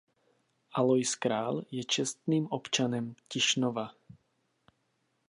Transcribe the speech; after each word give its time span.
Alois 0.73 1.15
Král 1.19 1.63
je 1.71 1.83
čestným 1.83 2.47
občanem 2.49 3.15
Tišnova. 3.27 3.91